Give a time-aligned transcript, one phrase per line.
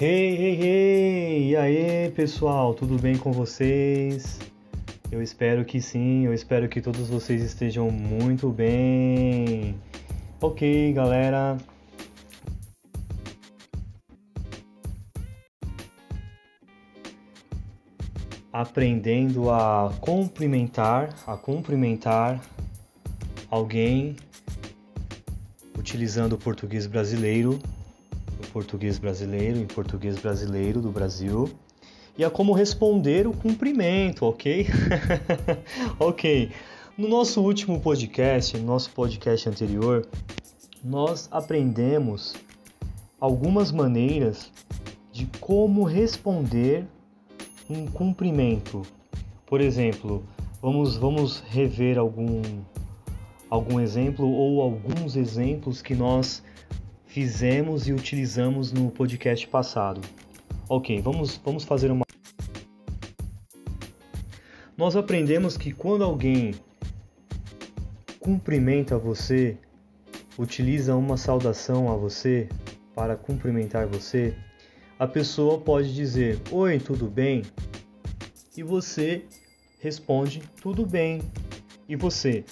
[0.00, 1.48] Hey, hey, hey!
[1.48, 4.38] E aí, pessoal, tudo bem com vocês?
[5.10, 9.74] Eu espero que sim, eu espero que todos vocês estejam muito bem.
[10.40, 11.58] Ok, galera.
[18.52, 22.40] Aprendendo a cumprimentar, a cumprimentar
[23.50, 24.14] alguém
[25.76, 27.58] utilizando o português brasileiro
[28.58, 31.48] português brasileiro, em português brasileiro do Brasil,
[32.18, 34.66] e a como responder o cumprimento, ok?
[36.00, 36.50] ok.
[36.96, 40.08] No nosso último podcast, no nosso podcast anterior,
[40.82, 42.34] nós aprendemos
[43.20, 44.50] algumas maneiras
[45.12, 46.84] de como responder
[47.70, 48.82] um cumprimento.
[49.46, 50.24] Por exemplo,
[50.60, 52.42] vamos, vamos rever algum,
[53.48, 56.42] algum exemplo ou alguns exemplos que nós
[57.18, 60.00] fizemos e utilizamos no podcast passado.
[60.68, 62.04] Ok, vamos, vamos fazer uma.
[64.76, 66.54] Nós aprendemos que quando alguém
[68.20, 69.56] cumprimenta você,
[70.38, 72.48] utiliza uma saudação a você
[72.94, 74.32] para cumprimentar você,
[74.96, 77.42] a pessoa pode dizer: Oi, tudo bem?
[78.56, 79.24] E você
[79.80, 81.20] responde: Tudo bem.
[81.88, 82.44] E você?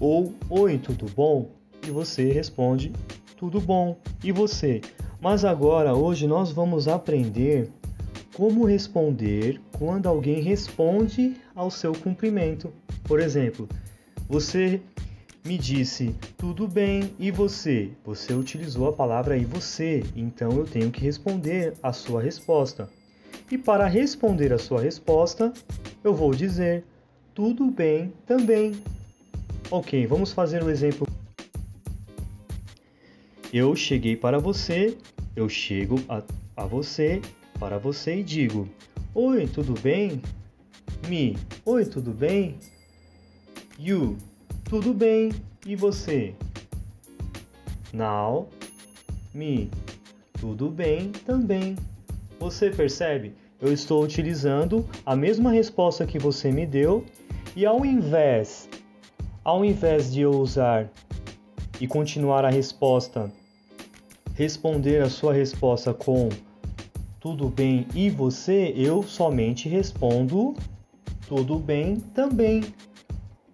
[0.00, 1.52] Ou Oi, tudo bom?
[1.86, 2.92] E você responde:
[3.40, 3.96] tudo bom?
[4.22, 4.82] E você?
[5.18, 7.70] Mas agora, hoje, nós vamos aprender
[8.34, 12.70] como responder quando alguém responde ao seu cumprimento.
[13.02, 13.66] Por exemplo,
[14.28, 14.78] você
[15.42, 17.90] me disse tudo bem e você?
[18.04, 22.90] Você utilizou a palavra e você, então eu tenho que responder a sua resposta.
[23.50, 25.50] E para responder a sua resposta,
[26.04, 26.84] eu vou dizer
[27.34, 28.74] tudo bem também.
[29.70, 31.09] Ok, vamos fazer um exemplo
[33.52, 34.96] eu cheguei para você,
[35.34, 36.22] eu chego a,
[36.56, 37.20] a você,
[37.58, 38.68] para você e digo:
[39.14, 40.22] Oi, tudo bem?
[41.08, 42.58] Me, oi, tudo bem?
[43.78, 44.16] You,
[44.64, 45.32] tudo bem?
[45.66, 46.34] E você?
[47.92, 48.48] Now,
[49.34, 49.70] me,
[50.40, 51.76] tudo bem também.
[52.38, 53.34] Você percebe?
[53.60, 57.04] Eu estou utilizando a mesma resposta que você me deu
[57.54, 58.68] e ao invés,
[59.44, 60.88] ao invés de eu usar
[61.80, 63.32] e continuar a resposta
[64.40, 66.30] responder a sua resposta com
[67.20, 70.54] tudo bem e você, eu somente respondo
[71.28, 72.64] tudo bem também.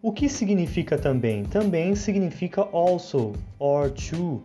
[0.00, 1.44] O que significa também?
[1.44, 4.40] Também significa also or to,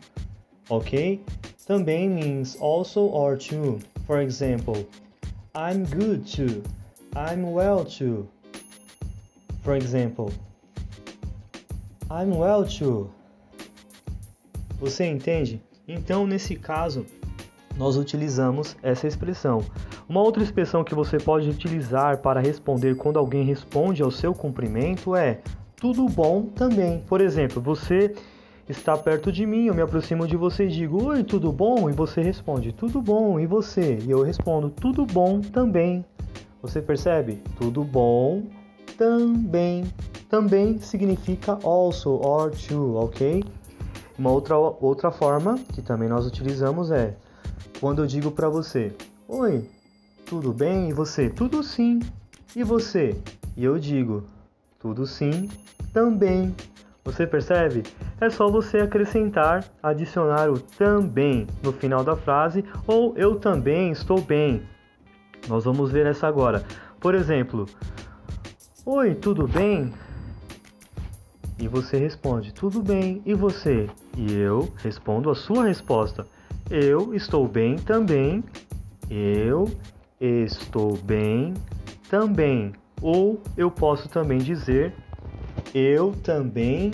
[0.68, 1.22] ok?
[1.68, 3.78] Também means also or to.
[4.08, 4.88] For example,
[5.56, 6.64] I'm good too.
[7.16, 8.28] I'm well too.
[9.62, 10.34] For example,
[12.09, 13.12] I'm well too.
[14.81, 15.62] Você entende?
[15.88, 17.06] Então, nesse caso,
[17.78, 19.64] nós utilizamos essa expressão.
[20.09, 25.16] Uma outra expressão que você pode utilizar para responder quando alguém responde ao seu cumprimento
[25.16, 25.40] é
[25.75, 27.03] tudo bom também.
[27.08, 28.16] Por exemplo, você
[28.68, 31.88] está perto de mim, eu me aproximo de você e digo: Oi, tudo bom?
[31.88, 34.00] E você responde: Tudo bom, e você?
[34.02, 36.03] E eu respondo: Tudo bom também.
[36.64, 37.40] Você percebe?
[37.56, 38.44] Tudo bom
[38.97, 39.84] também.
[40.28, 43.44] Também significa also or to, ok?
[44.18, 47.16] Uma outra, outra forma que também nós utilizamos é
[47.80, 48.96] quando eu digo para você:
[49.28, 49.68] Oi,
[50.26, 50.90] tudo bem?
[50.90, 51.30] E você?
[51.30, 52.00] Tudo sim.
[52.56, 53.16] E você?
[53.56, 54.24] E eu digo:
[54.80, 55.50] Tudo sim
[55.94, 56.56] também.
[57.04, 57.84] Você percebe?
[58.20, 64.22] É só você acrescentar, adicionar o também no final da frase ou eu também estou
[64.22, 64.62] bem.
[65.48, 66.64] Nós vamos ver essa agora.
[67.00, 67.66] Por exemplo,
[68.84, 69.94] Oi, tudo bem?
[71.62, 73.22] E você responde: Tudo bem.
[73.24, 73.88] E você?
[74.18, 76.26] E eu respondo a sua resposta.
[76.72, 78.44] Eu estou bem também.
[79.08, 79.70] Eu
[80.20, 81.54] estou bem
[82.10, 82.74] também.
[83.00, 84.96] Ou eu posso também dizer:
[85.72, 86.91] Eu também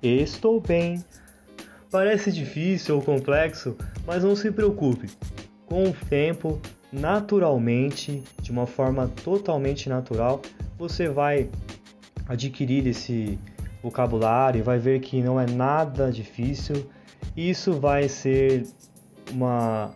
[0.00, 1.04] estou bem.
[1.90, 3.76] Parece difícil ou complexo,
[4.06, 5.10] mas não se preocupe.
[5.66, 6.60] Com o tempo,
[6.92, 10.40] naturalmente, de uma forma totalmente natural,
[10.78, 11.50] você vai
[12.28, 13.38] adquirir esse
[13.84, 16.86] vocabulário, vai ver que não é nada difícil.
[17.36, 18.66] Isso vai ser
[19.30, 19.94] uma,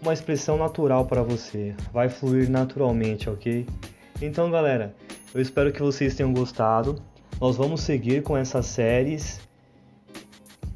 [0.00, 3.66] uma expressão natural para você, vai fluir naturalmente, ok?
[4.22, 4.94] Então, galera,
[5.34, 7.02] eu espero que vocês tenham gostado.
[7.40, 9.40] Nós vamos seguir com essas séries.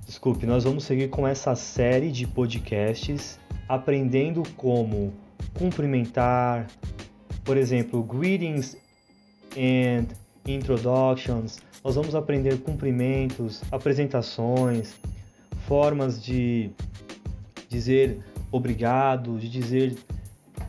[0.05, 3.38] Desculpe, nós vamos seguir com essa série de podcasts
[3.69, 5.12] aprendendo como
[5.55, 6.66] cumprimentar,
[7.44, 8.76] por exemplo, greetings
[9.56, 10.06] and
[10.46, 14.94] introductions, nós vamos aprender cumprimentos, apresentações,
[15.66, 16.70] formas de
[17.69, 18.19] dizer
[18.50, 19.96] obrigado, de dizer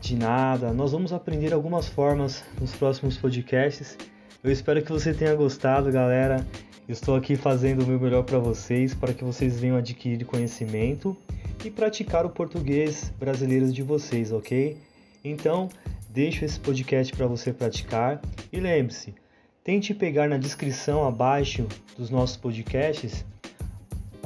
[0.00, 0.72] de nada.
[0.72, 3.96] Nós vamos aprender algumas formas nos próximos podcasts.
[4.42, 6.46] Eu espero que você tenha gostado, galera.
[6.88, 11.16] estou aqui fazendo o meu melhor para vocês, para que vocês venham adquirir conhecimento
[11.64, 14.76] e praticar o português brasileiro de vocês, ok?
[15.22, 15.68] Então,
[16.08, 18.20] deixo esse podcast para você praticar
[18.50, 19.14] e lembre-se,
[19.62, 21.66] tente pegar na descrição abaixo
[21.96, 23.24] dos nossos podcasts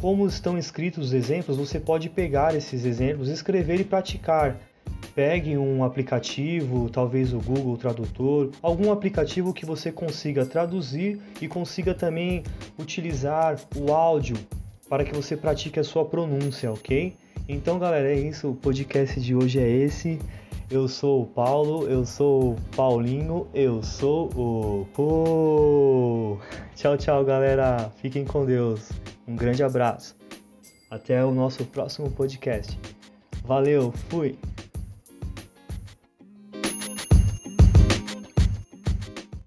[0.05, 4.61] como estão escritos os exemplos, você pode pegar esses exemplos, escrever e praticar.
[5.15, 11.95] Pegue um aplicativo, talvez o Google Tradutor, algum aplicativo que você consiga traduzir e consiga
[11.95, 12.43] também
[12.79, 14.37] utilizar o áudio
[14.91, 17.17] para que você pratique a sua pronúncia, ok?
[17.49, 18.51] Então, galera, é isso.
[18.51, 20.19] O podcast de hoje é esse.
[20.75, 24.85] Eu sou o Paulo, eu sou o Paulinho, eu sou o.
[25.01, 26.37] Oh!
[26.75, 27.93] Tchau, tchau, galera.
[27.99, 28.91] Fiquem com Deus.
[29.25, 30.17] Um grande abraço.
[30.91, 32.77] Até o nosso próximo podcast.
[33.45, 34.37] Valeu, fui!